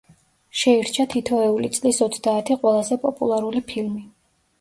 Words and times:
შეირჩა 0.59 1.03
თითოეული 1.13 1.69
წლის 1.75 1.99
ოცდაათი 2.05 2.57
ყველაზე 2.63 2.99
პოპულარული 3.05 3.63
ფილმი. 3.73 4.03